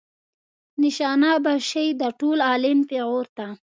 [0.83, 3.45] نشانه به شئ د ټول عالم پیغور ته.